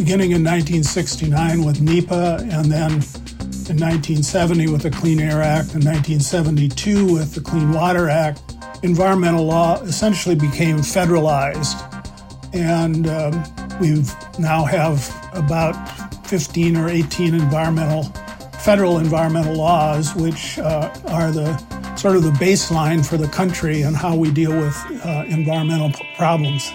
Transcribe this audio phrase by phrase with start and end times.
[0.00, 2.90] beginning in 1969 with NEPA and then
[3.68, 8.40] in 1970 with the Clean Air Act and 1972 with the Clean Water Act,
[8.82, 11.76] environmental law essentially became federalized.
[12.54, 13.44] And um,
[13.78, 14.02] we
[14.38, 15.76] now have about
[16.26, 18.04] 15 or 18 environmental,
[18.60, 21.58] federal environmental laws, which uh, are the
[21.96, 24.74] sort of the baseline for the country and how we deal with
[25.04, 26.72] uh, environmental problems.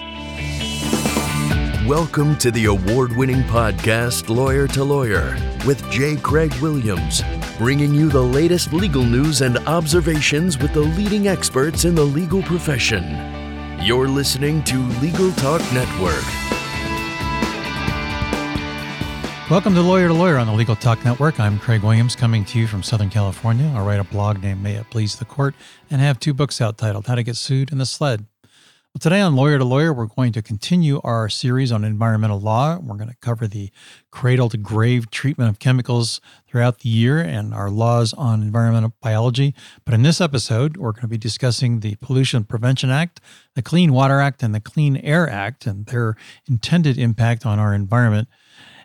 [1.86, 6.16] Welcome to the award winning podcast, Lawyer to Lawyer, with J.
[6.16, 7.22] Craig Williams,
[7.58, 12.42] bringing you the latest legal news and observations with the leading experts in the legal
[12.42, 13.04] profession.
[13.80, 16.24] You're listening to Legal Talk Network.
[19.48, 21.38] Welcome to Lawyer to Lawyer on the Legal Talk Network.
[21.38, 23.72] I'm Craig Williams coming to you from Southern California.
[23.72, 25.54] I write a blog named May It Please the Court
[25.88, 28.26] and have two books out titled How to Get Sued and The Sled.
[28.96, 32.78] Well, today on Lawyer to Lawyer, we're going to continue our series on environmental law.
[32.78, 33.70] We're going to cover the
[34.10, 39.54] cradle to grave treatment of chemicals throughout the year and our laws on environmental biology.
[39.84, 43.20] But in this episode, we're going to be discussing the Pollution Prevention Act,
[43.54, 46.16] the Clean Water Act, and the Clean Air Act and their
[46.48, 48.28] intended impact on our environment.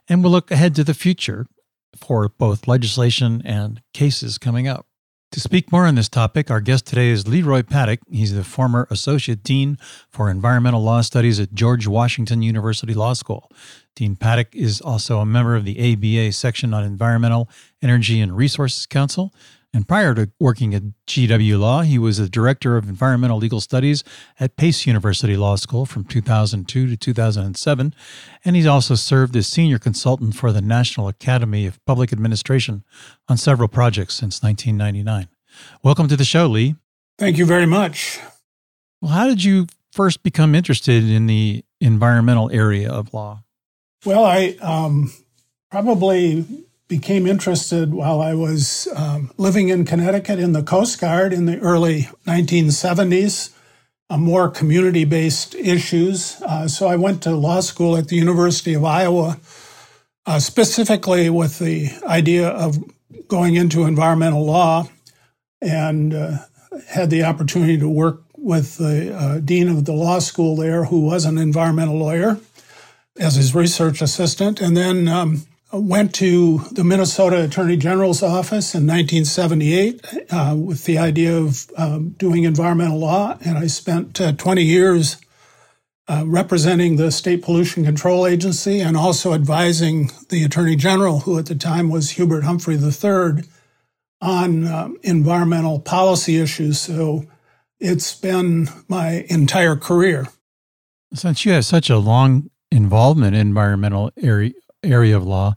[0.09, 1.47] And we'll look ahead to the future
[1.95, 4.87] for both legislation and cases coming up.
[5.31, 8.01] To speak more on this topic, our guest today is Leroy Paddock.
[8.11, 9.77] He's the former Associate Dean
[10.09, 13.49] for Environmental Law Studies at George Washington University Law School.
[13.95, 17.49] Dean Paddock is also a member of the ABA section on Environmental,
[17.81, 19.33] Energy, and Resources Council
[19.73, 24.03] and prior to working at GW Law, he was the director of environmental legal studies
[24.39, 27.95] at Pace University Law School from 2002 to 2007.
[28.43, 32.83] And he's also served as senior consultant for the National Academy of Public Administration
[33.29, 35.29] on several projects since 1999.
[35.83, 36.75] Welcome to the show, Lee.
[37.17, 38.19] Thank you very much.
[39.01, 43.43] Well, how did you first become interested in the environmental area of law?
[44.05, 45.13] Well, I um,
[45.69, 46.45] probably
[46.91, 51.57] became interested while I was um, living in Connecticut in the Coast Guard in the
[51.59, 53.53] early 1970s,
[54.09, 56.41] uh, more community based issues.
[56.41, 59.39] Uh, so I went to law school at the University of Iowa,
[60.25, 62.77] uh, specifically with the idea of
[63.29, 64.89] going into environmental law
[65.61, 66.39] and uh,
[66.89, 70.99] had the opportunity to work with the uh, dean of the law school there, who
[71.05, 72.37] was an environmental lawyer,
[73.17, 74.59] as his research assistant.
[74.59, 75.43] And then um,
[75.73, 82.09] went to the Minnesota Attorney General's office in 1978 uh, with the idea of um,
[82.11, 85.17] doing environmental law, and I spent uh, 20 years
[86.07, 91.45] uh, representing the State Pollution Control Agency and also advising the Attorney General, who at
[91.45, 93.43] the time was Hubert Humphrey III,
[94.19, 96.79] on um, environmental policy issues.
[96.81, 97.25] So
[97.79, 100.27] it's been my entire career.
[101.13, 104.51] Since you have such a long involvement in environmental area,
[104.83, 105.55] area of law.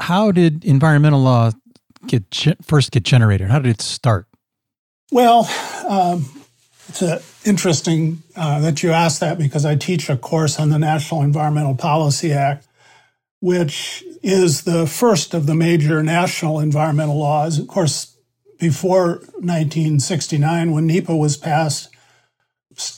[0.00, 1.52] How did environmental law
[2.06, 3.48] get first get generated?
[3.48, 4.26] How did it start?
[5.10, 5.50] Well,
[5.88, 6.26] um,
[6.88, 10.78] it's a, interesting uh, that you asked that because I teach a course on the
[10.78, 12.66] National Environmental Policy Act,
[13.40, 17.58] which is the first of the major national environmental laws.
[17.58, 18.16] Of course,
[18.58, 21.88] before 1969, when NEPA was passed,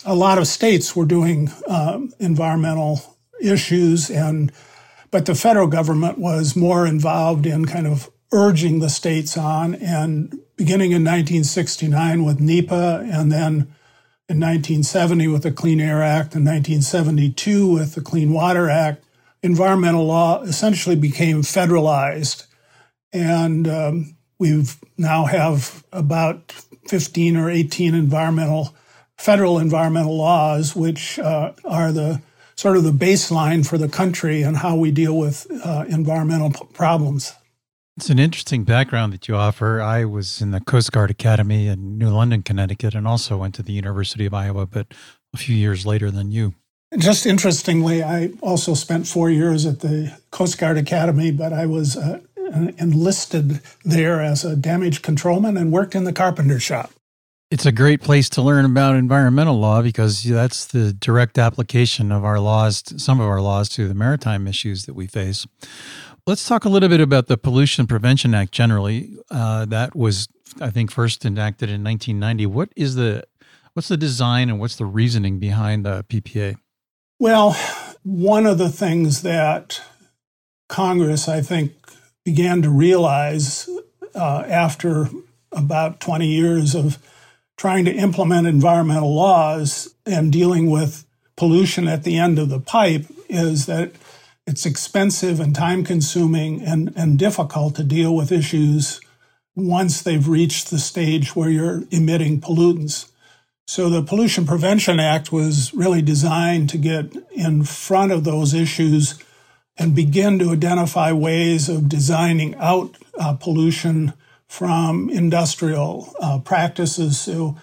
[0.05, 4.53] a lot of states were doing um, environmental issues and
[5.11, 9.75] but the federal government was more involved in kind of urging the states on.
[9.75, 13.75] And beginning in 1969 with NEPA, and then
[14.29, 19.05] in 1970 with the Clean Air Act, and 1972 with the Clean Water Act,
[19.43, 22.47] environmental law essentially became federalized.
[23.13, 26.53] And um, we've now have about
[26.87, 28.75] 15 or 18 environmental
[29.17, 32.23] federal environmental laws, which uh, are the
[32.61, 36.61] sort of the baseline for the country and how we deal with uh, environmental p-
[36.75, 37.33] problems.
[37.97, 39.81] It's an interesting background that you offer.
[39.81, 43.63] I was in the Coast Guard Academy in New London, Connecticut, and also went to
[43.63, 44.93] the University of Iowa, but
[45.33, 46.53] a few years later than you.
[46.99, 51.97] Just interestingly, I also spent four years at the Coast Guard Academy, but I was
[51.97, 52.21] uh,
[52.77, 56.91] enlisted there as a damage controlman and worked in the carpenter shop.
[57.51, 62.25] It's a great place to learn about environmental law because that's the direct application of
[62.25, 65.49] our laws, some of our laws to the maritime issues that we face.
[66.29, 69.17] Let's talk a little bit about the Pollution Prevention Act generally.
[69.33, 70.29] Uh, that was,
[70.61, 72.47] I think, first enacted in 1990.
[72.47, 73.25] What is the
[73.73, 76.55] what's the design and what's the reasoning behind the PPA?
[77.19, 77.57] Well,
[78.05, 79.83] one of the things that
[80.69, 81.73] Congress, I think,
[82.25, 83.69] began to realize
[84.15, 85.09] uh, after
[85.51, 86.99] about 20 years of
[87.61, 91.05] trying to implement environmental laws and dealing with
[91.37, 93.93] pollution at the end of the pipe is that
[94.47, 98.99] it's expensive and time consuming and, and difficult to deal with issues
[99.55, 103.11] once they've reached the stage where you're emitting pollutants.
[103.67, 109.23] So the Pollution Prevention Act was really designed to get in front of those issues
[109.77, 114.15] and begin to identify ways of designing out uh, pollution
[114.51, 117.21] from industrial uh, practices.
[117.21, 117.57] So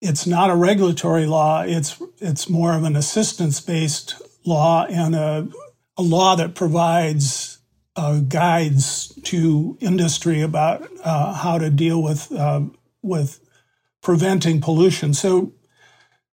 [0.00, 1.62] it's not a regulatory law.
[1.62, 5.48] It's it's more of an assistance based law and a,
[5.96, 7.58] a law that provides
[7.94, 12.62] uh, guides to industry about uh, how to deal with uh,
[13.02, 13.38] with
[14.02, 15.14] preventing pollution.
[15.14, 15.52] So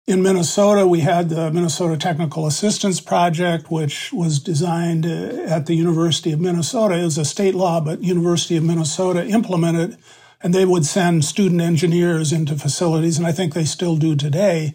[0.08, 5.76] in Minnesota, we had the Minnesota Technical Assistance Project, which was designed uh, at the
[5.76, 6.96] University of Minnesota.
[6.96, 9.98] It was a state law, but University of Minnesota implemented,
[10.42, 14.74] and they would send student engineers into facilities, and I think they still do today,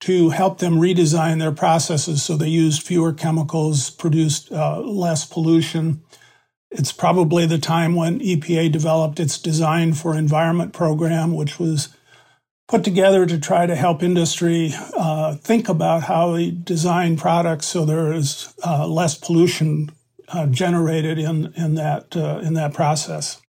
[0.00, 6.02] to help them redesign their processes so they used fewer chemicals, produced uh, less pollution.
[6.70, 11.88] It's probably the time when EPA developed its Design for Environment program, which was
[12.68, 17.84] put together to try to help industry uh, think about how they design products so
[17.84, 19.90] there is uh, less pollution
[20.28, 23.40] uh, generated in in that uh, in that process.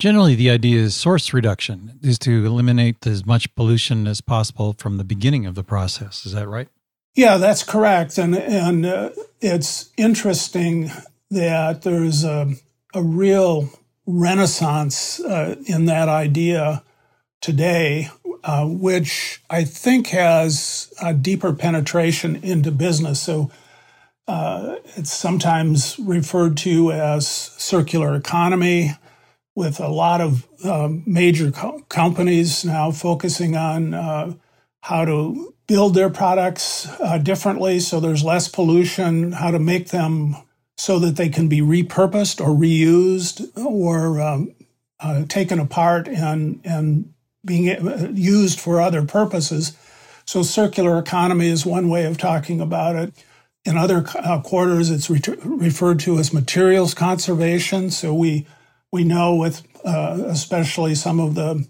[0.00, 4.98] Generally, the idea is source reduction is to eliminate as much pollution as possible from
[4.98, 6.26] the beginning of the process.
[6.26, 6.68] Is that right?
[7.14, 9.10] Yeah, that's correct, and and uh,
[9.40, 10.90] it's interesting
[11.30, 12.54] that there's a,
[12.92, 13.70] a real
[14.06, 16.82] renaissance uh, in that idea
[17.40, 18.08] today
[18.44, 23.20] uh, which I think has a deeper penetration into business.
[23.20, 23.50] So
[24.28, 28.92] uh, it's sometimes referred to as circular economy,
[29.54, 34.34] with a lot of uh, major co- companies now focusing on uh,
[34.82, 40.36] how to build their products uh, differently so there's less pollution, how to make them
[40.76, 44.54] so that they can be repurposed or reused or um,
[45.28, 47.13] taken apart and and
[47.44, 49.76] being uh, used for other purposes.
[50.24, 53.24] So, circular economy is one way of talking about it.
[53.64, 57.90] In other uh, quarters, it's re- referred to as materials conservation.
[57.90, 58.46] So, we
[58.90, 61.66] we know with uh, especially some of the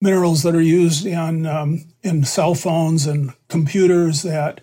[0.00, 4.60] minerals that are used in um, in cell phones and computers that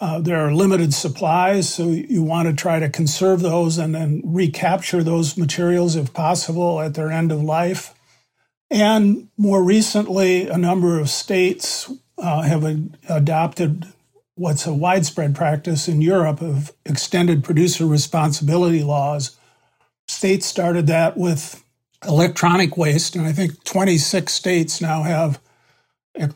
[0.00, 4.22] uh, there are limited supplies, so you want to try to conserve those and then
[4.24, 7.94] recapture those materials if possible at their end of life.
[8.70, 12.64] And more recently, a number of states uh, have
[13.08, 13.86] adopted
[14.34, 19.36] what's a widespread practice in Europe of extended producer responsibility laws.
[20.06, 21.62] States started that with
[22.06, 25.40] electronic waste, and I think 26 states now have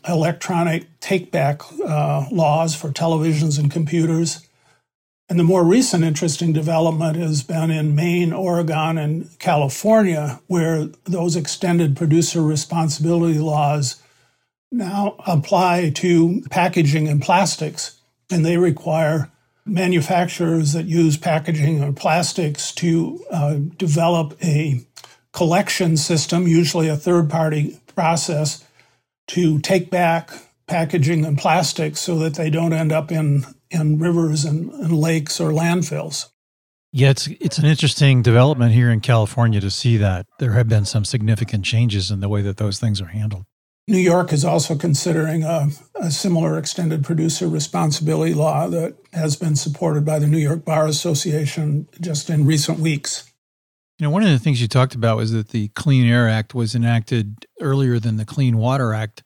[0.09, 4.47] electronic take back uh, laws for televisions and computers.
[5.33, 11.37] And the more recent interesting development has been in Maine, Oregon, and California, where those
[11.37, 14.03] extended producer responsibility laws
[14.71, 17.99] now apply to packaging and plastics.
[18.31, 19.31] And they require
[19.65, 24.85] manufacturers that use packaging or plastics to uh, develop a
[25.33, 28.63] collection system, usually a third party process,
[29.29, 30.31] to take back
[30.67, 35.41] packaging and plastics so that they don't end up in in rivers and, and lakes
[35.41, 36.29] or landfills.
[36.93, 40.85] Yeah, it's it's an interesting development here in California to see that there have been
[40.85, 43.45] some significant changes in the way that those things are handled.
[43.89, 49.57] New York is also considering a, a, similar extended producer responsibility law that has been
[49.57, 53.29] supported by the New York Bar Association just in recent weeks.
[53.99, 56.55] You know, one of the things you talked about was that the Clean Air Act
[56.55, 59.25] was enacted earlier than the Clean Water Act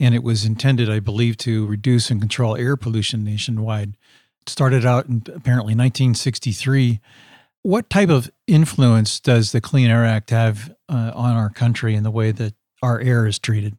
[0.00, 3.96] and it was intended, I believe, to reduce and control air pollution nationwide.
[4.42, 7.00] It started out in apparently 1963.
[7.62, 12.06] What type of influence does the Clean Air Act have uh, on our country and
[12.06, 13.76] the way that our air is treated?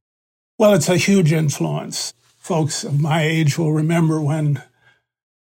[0.57, 2.13] Well, it's a huge influence.
[2.37, 4.61] Folks of my age will remember when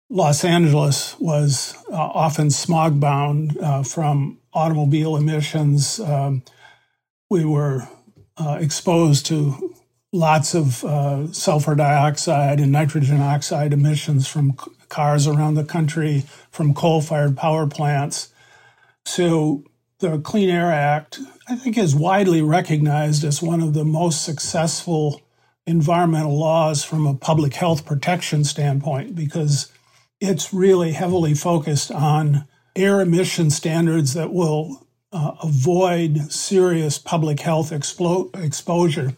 [0.10, 6.00] Los Angeles was uh, often smog bound uh, from automobile emissions.
[6.00, 6.43] Um,
[7.29, 7.88] we were
[8.38, 9.75] uh, exposed to
[10.14, 16.24] lots of uh, sulfur dioxide and nitrogen oxide emissions from c- cars around the country,
[16.50, 18.30] from coal fired power plants.
[19.06, 19.64] So
[20.00, 25.22] the Clean Air Act, I think, is widely recognized as one of the most successful
[25.66, 29.72] environmental laws from a public health protection standpoint because
[30.22, 37.72] it's really heavily focused on air emission standards that will uh, avoid serious public health
[37.72, 39.14] exposure.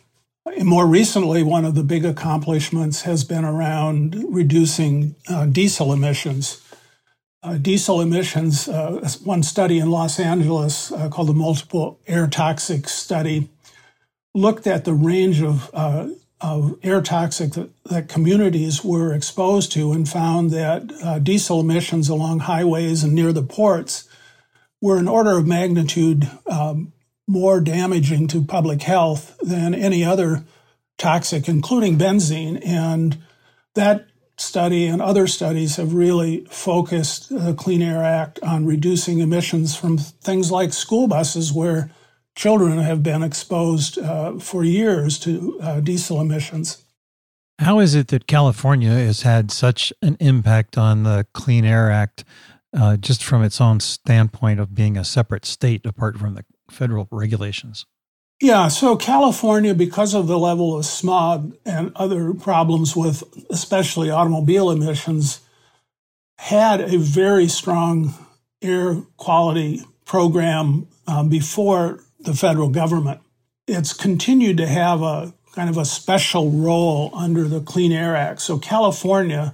[0.58, 6.62] More recently, one of the big accomplishments has been around reducing uh, diesel emissions.
[7.44, 8.68] uh, diesel emissions.
[8.68, 13.50] Uh, one study in Los Angeles uh, called the Multiple Air Toxic Study
[14.34, 16.10] looked at the range of, uh,
[16.42, 22.10] of air toxic that, that, communities were exposed to and found that uh, diesel emissions
[22.10, 24.08] along highways and near the ports
[24.82, 26.94] were an order of magnitude um,
[27.30, 30.44] more damaging to public health than any other
[30.98, 32.60] toxic, including benzene.
[32.66, 33.20] And
[33.76, 39.76] that study and other studies have really focused the Clean Air Act on reducing emissions
[39.76, 41.92] from things like school buses, where
[42.36, 46.84] children have been exposed uh, for years to uh, diesel emissions.
[47.60, 52.24] How is it that California has had such an impact on the Clean Air Act,
[52.74, 57.08] uh, just from its own standpoint of being a separate state apart from the federal
[57.12, 57.86] regulations?
[58.42, 64.72] Yeah, so California, because of the level of smog and other problems with especially automobile
[64.72, 65.42] emissions,
[66.38, 68.14] had a very strong
[68.62, 73.20] air quality program um, before the federal government.
[73.68, 78.42] It's continued to have a kind of a special role under the Clean Air Act.
[78.42, 79.54] So California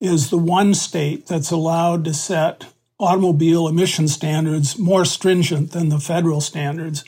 [0.00, 2.66] is the one state that's allowed to set
[3.02, 7.04] automobile emission standards more stringent than the federal standards.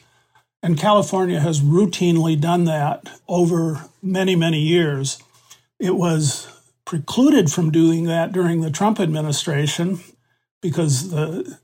[0.63, 5.23] And California has routinely done that over many, many years.
[5.79, 6.49] It was
[6.85, 10.01] precluded from doing that during the Trump administration
[10.61, 11.59] because the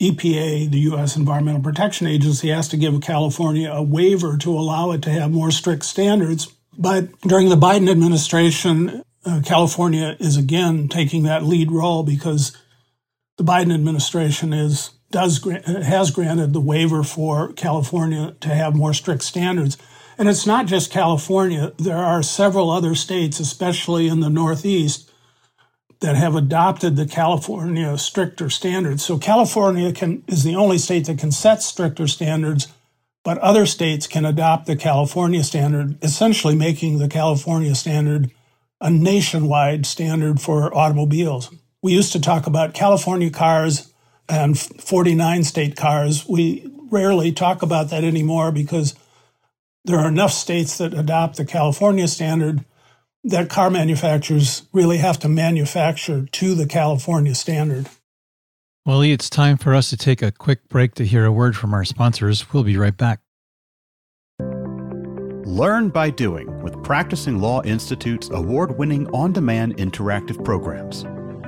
[0.00, 1.16] EPA, the U.S.
[1.16, 5.50] Environmental Protection Agency, has to give California a waiver to allow it to have more
[5.50, 6.52] strict standards.
[6.78, 12.56] But during the Biden administration, uh, California is again taking that lead role because
[13.36, 19.22] the Biden administration is does has granted the waiver for California to have more strict
[19.22, 19.78] standards.
[20.18, 21.72] And it's not just California.
[21.78, 25.10] There are several other states, especially in the Northeast,
[26.00, 29.04] that have adopted the California stricter standards.
[29.04, 32.68] So California can, is the only state that can set stricter standards,
[33.24, 38.30] but other states can adopt the California standard, essentially making the California standard
[38.80, 41.50] a nationwide standard for automobiles.
[41.86, 43.92] We used to talk about California cars
[44.28, 46.26] and 49 state cars.
[46.28, 48.96] We rarely talk about that anymore because
[49.84, 52.64] there are enough states that adopt the California standard
[53.22, 57.88] that car manufacturers really have to manufacture to the California standard.
[58.84, 61.56] Well, Lee, it's time for us to take a quick break to hear a word
[61.56, 62.52] from our sponsors.
[62.52, 63.20] We'll be right back.
[64.40, 71.04] Learn by doing with Practicing Law Institute's award winning on demand interactive programs.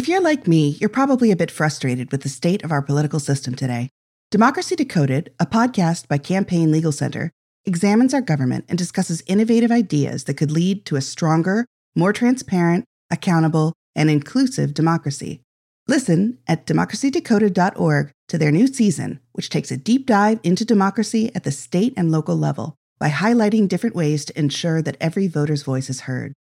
[0.00, 3.20] If you're like me, you're probably a bit frustrated with the state of our political
[3.20, 3.90] system today.
[4.30, 7.30] Democracy Decoded, a podcast by Campaign Legal Center,
[7.66, 12.86] examines our government and discusses innovative ideas that could lead to a stronger, more transparent,
[13.10, 15.42] accountable, and inclusive democracy.
[15.86, 21.44] Listen at democracydecoded.org to their new season, which takes a deep dive into democracy at
[21.44, 25.90] the state and local level by highlighting different ways to ensure that every voter's voice
[25.90, 26.32] is heard.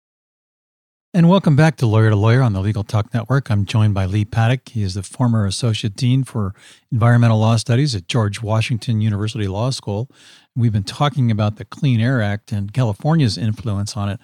[1.11, 3.49] And welcome back to Lawyer to Lawyer on the Legal Talk Network.
[3.49, 4.69] I'm joined by Lee Paddock.
[4.69, 6.53] He is the former Associate Dean for
[6.91, 10.07] Environmental Law Studies at George Washington University Law School.
[10.55, 14.19] We've been talking about the Clean Air Act and California's influence on it.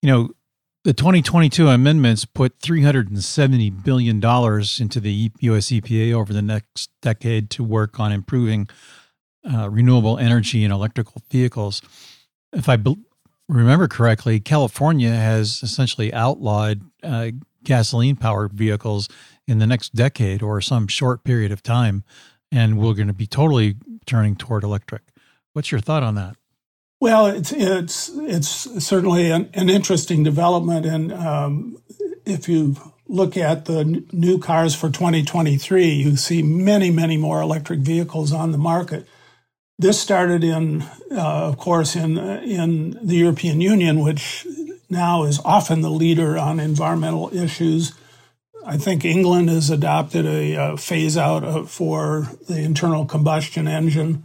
[0.00, 0.30] You know,
[0.84, 7.62] the 2022 amendments put $370 billion into the US EPA over the next decade to
[7.62, 8.68] work on improving
[9.44, 11.82] uh, renewable energy and electrical vehicles.
[12.54, 12.96] If I be-
[13.48, 17.30] remember correctly, California has essentially outlawed uh,
[17.62, 19.08] gasoline powered vehicles
[19.46, 22.04] in the next decade or some short period of time.
[22.50, 23.76] And we're going to be totally
[24.06, 25.02] turning toward electric.
[25.52, 26.36] What's your thought on that?
[27.00, 31.76] Well, it's it's it's certainly an, an interesting development, and um,
[32.24, 32.76] if you
[33.06, 38.32] look at the n- new cars for 2023, you see many, many more electric vehicles
[38.32, 39.06] on the market.
[39.78, 44.46] This started in, uh, of course, in in the European Union, which
[44.88, 47.92] now is often the leader on environmental issues.
[48.64, 54.24] I think England has adopted a, a phase out of, for the internal combustion engine.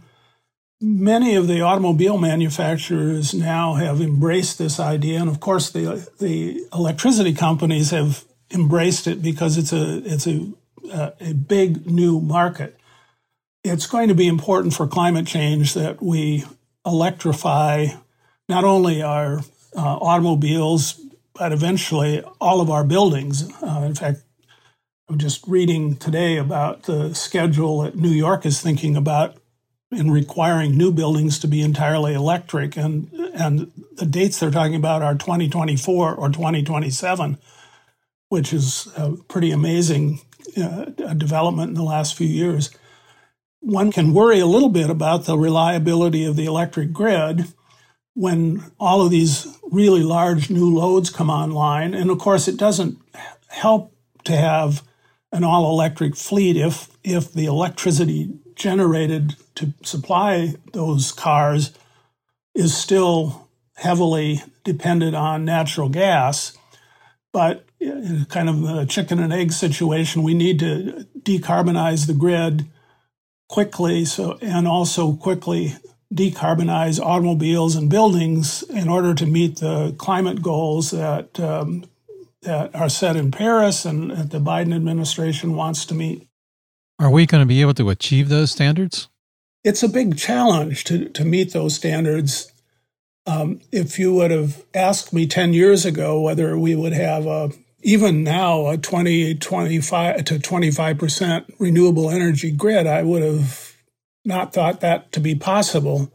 [0.82, 6.66] many of the automobile manufacturers now have embraced this idea, and of course, the the
[6.72, 10.52] electricity companies have embraced it because it's a it's a
[11.20, 12.76] a big new market.
[13.64, 16.44] It's going to be important for climate change that we
[16.84, 17.86] electrify
[18.48, 19.38] not only our
[19.76, 21.00] uh, automobiles
[21.34, 23.50] but eventually all of our buildings.
[23.62, 24.22] Uh, in fact,
[25.08, 29.36] I'm just reading today about the schedule that New York is thinking about
[29.90, 35.02] in requiring new buildings to be entirely electric, and and the dates they're talking about
[35.02, 37.38] are 2024 or 2027,
[38.28, 40.20] which is a pretty amazing
[40.56, 42.70] uh, development in the last few years.
[43.62, 47.46] One can worry a little bit about the reliability of the electric grid
[48.14, 52.98] when all of these really large new loads come online, and of course, it doesn't
[53.48, 54.82] help to have
[55.30, 61.72] an all electric fleet if if the electricity generated to supply those cars
[62.54, 66.56] is still heavily dependent on natural gas.
[67.32, 72.66] But uh, kind of a chicken and egg situation, we need to decarbonize the grid
[73.52, 75.74] quickly so and also quickly
[76.12, 81.84] decarbonize automobiles and buildings in order to meet the climate goals that um,
[82.40, 86.26] that are set in Paris and that the Biden administration wants to meet.
[86.98, 89.08] Are we going to be able to achieve those standards?
[89.62, 92.52] It's a big challenge to, to meet those standards.
[93.26, 97.50] Um, if you would have asked me 10 years ago whether we would have a,
[97.82, 103.76] even now, a 20, 25 to 25% renewable energy grid, I would have
[104.24, 106.12] not thought that to be possible.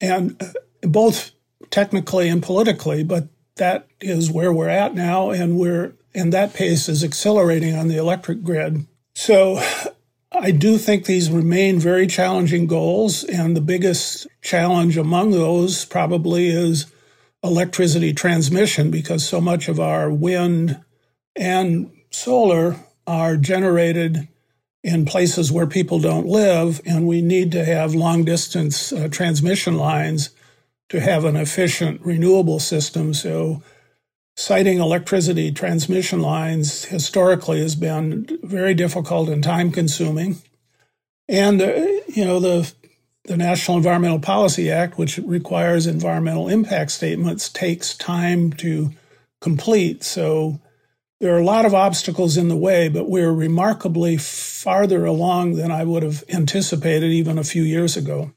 [0.00, 1.32] And uh, both
[1.70, 6.88] technically and politically, but that is where we're at now, and we're and that pace
[6.88, 8.86] is accelerating on the electric grid.
[9.14, 9.62] So
[10.32, 16.48] I do think these remain very challenging goals, and the biggest challenge among those probably
[16.48, 16.86] is
[17.42, 20.80] electricity transmission because so much of our wind
[21.36, 24.28] and solar are generated
[24.82, 29.76] in places where people don't live, and we need to have long distance uh, transmission
[29.76, 30.30] lines
[30.88, 33.14] to have an efficient renewable system.
[33.14, 33.62] So,
[34.36, 40.36] siting electricity transmission lines historically has been very difficult and time consuming.
[41.28, 42.72] And, uh, you know, the,
[43.24, 48.90] the National Environmental Policy Act, which requires environmental impact statements, takes time to
[49.40, 50.02] complete.
[50.02, 50.60] So,
[51.22, 55.70] there are a lot of obstacles in the way, but we're remarkably farther along than
[55.70, 58.32] I would have anticipated even a few years ago.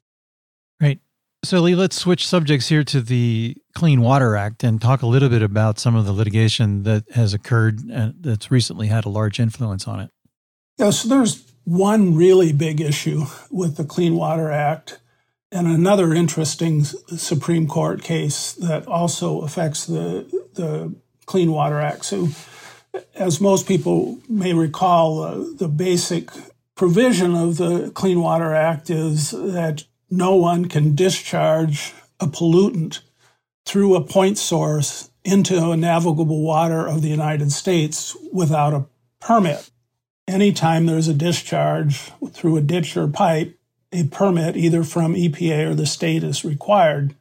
[0.80, 1.00] Right.
[1.44, 5.30] So, Lee, let's switch subjects here to the Clean Water Act and talk a little
[5.30, 9.40] bit about some of the litigation that has occurred and that's recently had a large
[9.40, 10.12] influence on it.
[10.78, 15.00] Yeah, so there's one really big issue with the Clean Water Act
[15.52, 20.94] and another interesting Supreme Court case that also affects the, the
[21.26, 22.06] Clean Water Act.
[22.06, 22.28] So,
[23.16, 26.30] as most people may recall, uh, the basic
[26.76, 33.00] provision of the Clean Water Act is that no one can discharge a pollutant
[33.66, 38.86] through a point source into a navigable water of the United States without a
[39.20, 39.72] permit.
[40.28, 43.58] Anytime there's a discharge through a ditch or pipe,
[43.92, 47.16] a permit either from EPA or the state is required.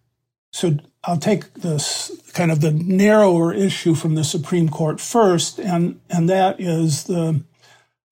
[0.52, 6.00] So I'll take this kind of the narrower issue from the Supreme Court first, and,
[6.08, 7.42] and that is the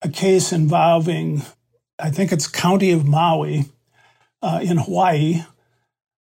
[0.03, 1.43] a case involving,
[1.97, 3.65] I think it's County of Maui,
[4.41, 5.43] uh, in Hawaii.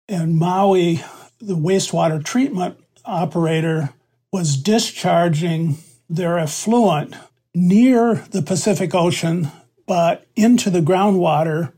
[0.09, 1.05] And Maui,
[1.41, 3.91] the wastewater treatment operator,
[4.33, 7.15] was discharging their effluent
[7.55, 9.49] near the Pacific Ocean,
[9.87, 11.73] but into the groundwater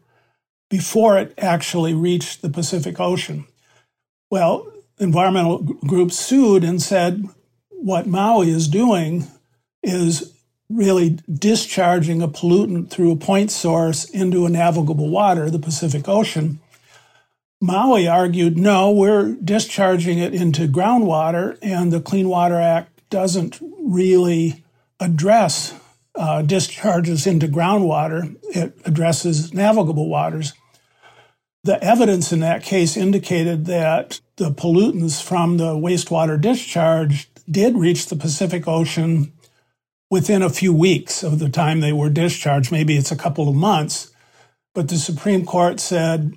[0.70, 3.46] before it actually reached the Pacific Ocean.
[4.30, 4.71] Well,
[5.02, 7.24] environmental groups sued and said
[7.68, 9.26] what Maui is doing
[9.82, 10.32] is
[10.70, 16.60] really discharging a pollutant through a point source into a navigable water, the Pacific Ocean.
[17.60, 24.64] Maui argued, no, we're discharging it into groundwater, and the Clean Water Act doesn't really
[24.98, 25.74] address
[26.14, 28.36] uh, discharges into groundwater.
[28.54, 30.54] It addresses navigable waters.
[31.64, 38.06] The evidence in that case indicated that the pollutants from the wastewater discharge did reach
[38.06, 39.32] the Pacific Ocean
[40.10, 42.72] within a few weeks of the time they were discharged.
[42.72, 44.12] Maybe it's a couple of months.
[44.74, 46.32] But the Supreme Court said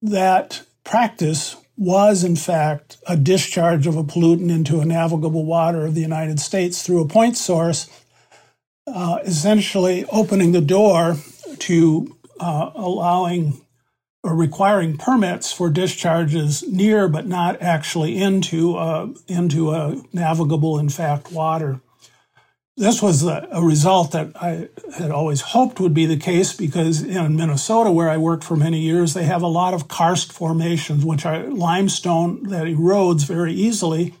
[0.00, 5.94] that practice was, in fact, a discharge of a pollutant into a navigable water of
[5.94, 7.88] the United States through a point source,
[8.86, 11.16] uh, essentially opening the door
[11.58, 13.60] to uh, allowing
[14.28, 20.90] or requiring permits for discharges near but not actually into uh, into a navigable, in
[20.90, 21.80] fact, water.
[22.76, 27.02] This was a, a result that I had always hoped would be the case because
[27.02, 31.06] in Minnesota, where I worked for many years, they have a lot of karst formations,
[31.06, 34.14] which are limestone that erodes very easily.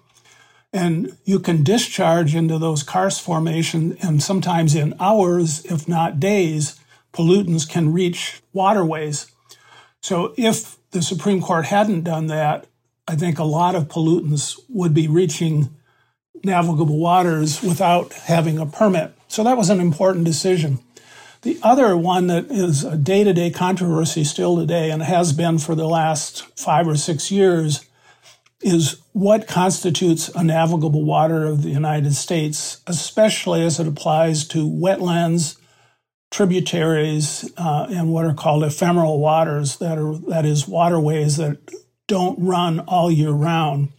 [0.72, 6.80] And you can discharge into those karst formations, and sometimes in hours, if not days,
[7.12, 9.30] pollutants can reach waterways.
[10.00, 12.66] So if the Supreme Court hadn't done that,
[13.06, 15.74] I think a lot of pollutants would be reaching
[16.44, 19.12] navigable waters without having a permit.
[19.28, 20.78] So that was an important decision.
[21.42, 25.58] The other one that is a day to day controversy still today and has been
[25.58, 27.84] for the last five or six years
[28.60, 34.68] is what constitutes a navigable water of the United States, especially as it applies to
[34.68, 35.56] wetlands,
[36.30, 41.58] tributaries, uh, and what are called ephemeral waters, that are that is waterways that
[42.06, 43.90] don't run all year round.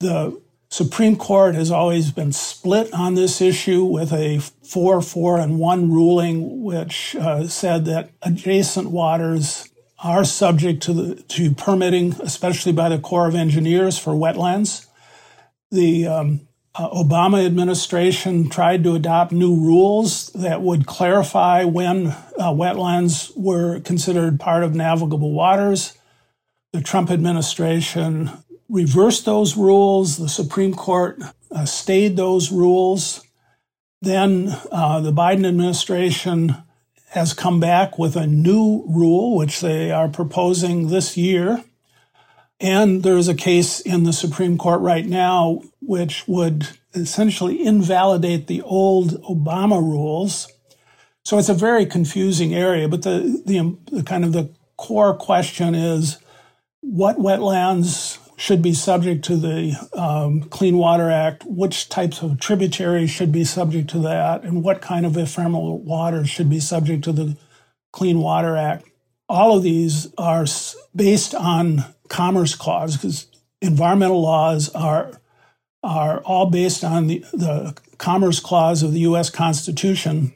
[0.00, 5.58] The Supreme Court has always been split on this issue with a 4 4 and
[5.58, 9.68] 1 ruling, which uh, said that adjacent waters
[10.02, 14.86] are subject to, the, to permitting, especially by the Corps of Engineers for wetlands.
[15.70, 22.50] The um, uh, Obama administration tried to adopt new rules that would clarify when uh,
[22.52, 25.96] wetlands were considered part of navigable waters.
[26.72, 28.30] The Trump administration
[28.68, 30.16] reversed those rules.
[30.16, 33.24] The Supreme Court uh, stayed those rules.
[34.02, 36.56] Then uh, the Biden administration
[37.10, 41.62] has come back with a new rule, which they are proposing this year.
[42.60, 48.62] And there's a case in the Supreme Court right now which would essentially invalidate the
[48.62, 50.48] old Obama rules.
[51.24, 52.88] So it's a very confusing area.
[52.88, 56.18] But the, the, the kind of the core question is
[56.80, 63.10] what wetlands should be subject to the um, Clean Water Act, which types of tributaries
[63.10, 67.12] should be subject to that, and what kind of ephemeral waters should be subject to
[67.12, 67.36] the
[67.92, 68.86] Clean Water Act.
[69.28, 70.46] All of these are
[70.94, 73.26] based on Commerce Clause because
[73.62, 75.20] environmental laws are
[75.84, 79.30] are all based on the, the Commerce Clause of the U.S.
[79.30, 80.32] Constitution.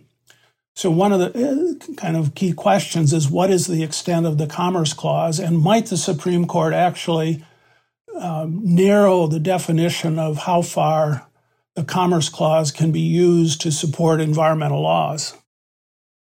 [0.77, 4.39] So one of the uh, kind of key questions is what is the extent of
[4.39, 7.45] the Commerce Clause, and might the Supreme Court actually
[8.21, 11.27] um, narrow the definition of how far
[11.75, 15.37] the Commerce Clause can be used to support environmental laws.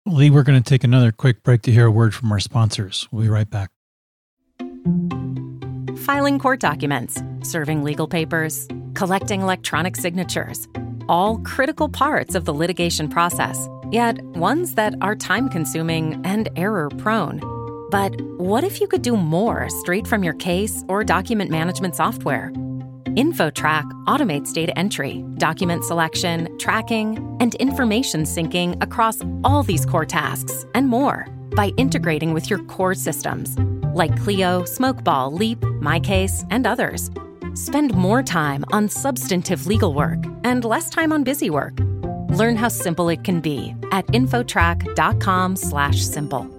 [0.06, 3.08] Lee, we're going to take another quick break to hear a word from our sponsors.
[3.10, 3.70] We'll be right back.
[5.98, 10.68] Filing court documents, serving legal papers, collecting electronic signatures,
[11.08, 16.88] all critical parts of the litigation process, yet ones that are time consuming and error
[16.98, 17.40] prone.
[17.90, 22.52] But what if you could do more straight from your case or document management software?
[23.16, 30.64] InfoTrack automates data entry, document selection, tracking, and information syncing across all these core tasks
[30.74, 31.26] and more
[31.56, 33.58] by integrating with your core systems
[33.94, 37.10] like Clio, Smokeball, Leap, MyCase, and others.
[37.60, 41.78] Spend more time on substantive legal work and less time on busy work.
[42.30, 46.56] Learn how simple it can be at infotrack.com/simple.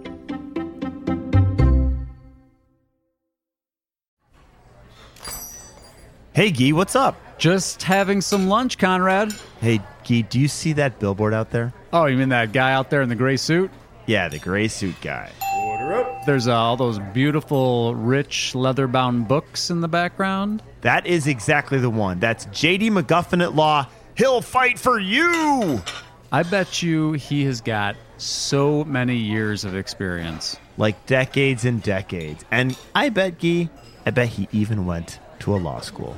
[6.34, 7.20] Hey, Gee, what's up?
[7.40, 9.34] Just having some lunch, Conrad.
[9.60, 11.74] Hey, Gee, do you see that billboard out there?
[11.92, 13.72] Oh, you mean that guy out there in the gray suit?
[14.06, 15.32] Yeah, the gray suit guy.
[15.58, 16.26] Order up.
[16.28, 20.62] There's uh, all those beautiful, rich, leather bound books in the background.
[20.82, 22.20] That is exactly the one.
[22.20, 23.88] That's JD McGuffin at Law.
[24.16, 25.82] He'll fight for you!
[26.32, 30.58] I bet you he has got so many years of experience.
[30.78, 32.46] Like decades and decades.
[32.52, 33.70] And I bet, Gee,
[34.06, 36.16] I bet he even went to a law school.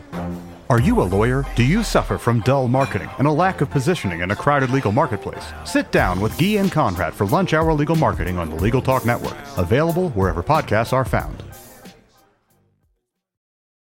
[0.70, 1.46] Are you a lawyer?
[1.56, 4.92] Do you suffer from dull marketing and a lack of positioning in a crowded legal
[4.92, 5.46] marketplace?
[5.66, 9.06] Sit down with Guy and Conrad for Lunch Hour Legal Marketing on the Legal Talk
[9.06, 11.44] Network, available wherever podcasts are found.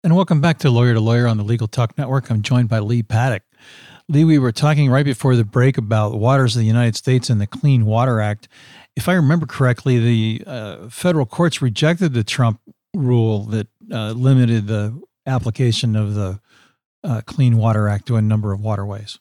[0.09, 2.31] And welcome back to Lawyer to Lawyer on the Legal Talk Network.
[2.31, 3.43] I'm joined by Lee Paddock.
[4.09, 7.39] Lee, we were talking right before the break about waters of the United States and
[7.39, 8.49] the Clean Water Act.
[8.97, 12.59] If I remember correctly, the uh, federal courts rejected the Trump
[12.95, 16.41] rule that uh, limited the application of the
[17.05, 19.19] uh, Clean Water Act to a number of waterways.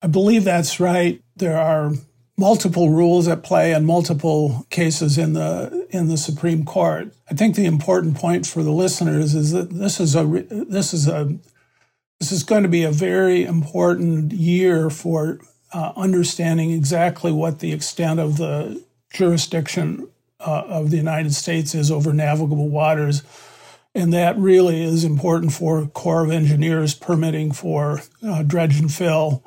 [0.00, 1.22] I believe that's right.
[1.36, 1.92] There are
[2.36, 7.14] multiple rules at play and multiple cases in the in the Supreme Court.
[7.30, 11.08] I think the important point for the listeners is that this is a this is
[11.08, 11.36] a
[12.20, 15.40] this is going to be a very important year for
[15.72, 20.08] uh, understanding exactly what the extent of the jurisdiction
[20.40, 23.22] uh, of the United States is over navigable waters.
[23.94, 29.44] And that really is important for Corps of Engineers permitting for uh, dredge and fill,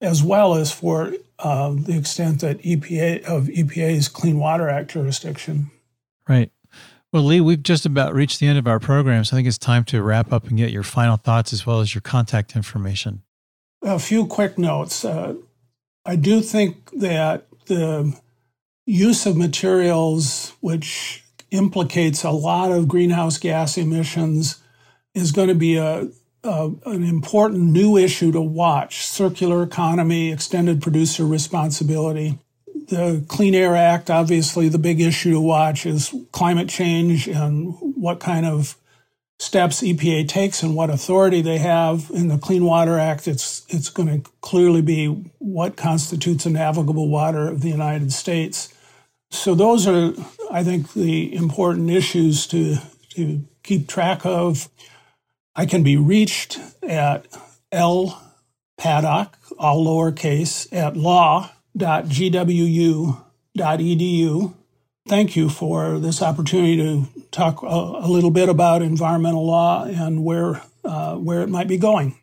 [0.00, 1.12] as well as for
[1.42, 5.70] uh, the extent that EPA of EPA's Clean Water Act jurisdiction.
[6.28, 6.50] Right.
[7.12, 9.58] Well, Lee, we've just about reached the end of our program, so I think it's
[9.58, 13.22] time to wrap up and get your final thoughts as well as your contact information.
[13.82, 15.04] A few quick notes.
[15.04, 15.34] Uh,
[16.04, 18.16] I do think that the
[18.86, 24.62] use of materials which implicates a lot of greenhouse gas emissions
[25.14, 26.08] is going to be a,
[26.42, 32.38] a, an important new issue to watch circular economy, extended producer responsibility.
[32.88, 38.20] The Clean Air Act, obviously, the big issue to watch is climate change and what
[38.20, 38.76] kind of
[39.38, 42.10] steps EPA takes and what authority they have.
[42.12, 45.06] In the Clean Water Act, it's it's going to clearly be
[45.38, 48.74] what constitutes a navigable water of the United States.
[49.30, 50.12] So those are,
[50.50, 52.76] I think, the important issues to
[53.10, 54.68] to keep track of.
[55.54, 57.26] I can be reached at
[57.72, 58.22] L
[58.78, 61.54] Paddock, all lowercase, at law.gwu.edu.
[65.08, 70.24] Thank you for this opportunity to talk a, a little bit about environmental law and
[70.24, 72.16] where uh, where it might be going.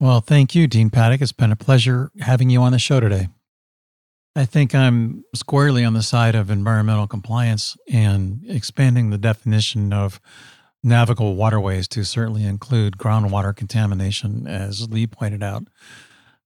[0.00, 1.20] Well, thank you, Dean Paddock.
[1.20, 3.28] It's been a pleasure having you on the show today.
[4.36, 10.20] I think I'm squarely on the side of environmental compliance and expanding the definition of
[10.82, 15.64] navigable waterways to certainly include groundwater contamination, as Lee pointed out.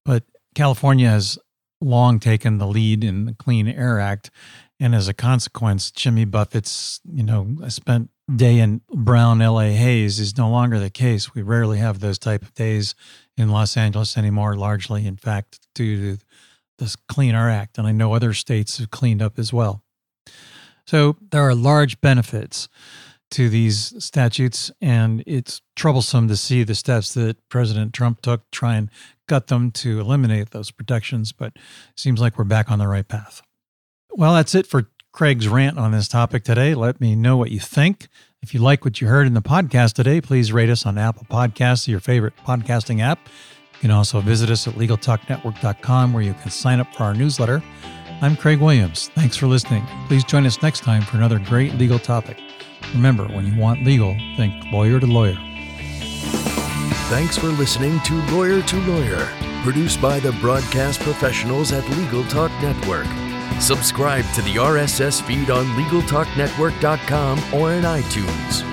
[0.05, 0.23] But
[0.55, 1.37] California has
[1.81, 4.31] long taken the lead in the Clean Air Act.
[4.79, 10.37] And as a consequence, Jimmy Buffett's, you know, spent day in brown LA haze is
[10.37, 11.33] no longer the case.
[11.33, 12.95] We rarely have those type of days
[13.37, 16.23] in Los Angeles anymore, largely, in fact, due to
[16.79, 19.83] this Clean Air Act, and I know other states have cleaned up as well.
[20.85, 22.67] So there are large benefits
[23.33, 28.57] to these statutes, and it's troublesome to see the steps that President Trump took to
[28.57, 28.89] try and
[29.27, 31.61] gut them to eliminate those protections, but it
[31.99, 33.41] seems like we're back on the right path.
[34.11, 36.75] Well, that's it for Craig's rant on this topic today.
[36.75, 38.07] Let me know what you think.
[38.43, 41.25] If you like what you heard in the podcast today, please rate us on Apple
[41.27, 43.19] Podcasts, your favorite podcasting app.
[43.73, 47.63] You can also visit us at LegalTalkNetwork.com where you can sign up for our newsletter.
[48.21, 49.09] I'm Craig Williams.
[49.15, 49.83] Thanks for listening.
[50.07, 52.37] Please join us next time for another great legal topic.
[52.93, 55.37] Remember, when you want legal, think lawyer to lawyer.
[57.09, 59.29] Thanks for listening to Lawyer to Lawyer,
[59.63, 63.07] produced by the broadcast professionals at Legal Talk Network.
[63.61, 68.72] Subscribe to the RSS feed on LegalTalkNetwork.com or in iTunes.